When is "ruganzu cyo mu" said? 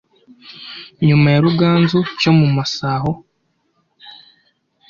1.45-2.47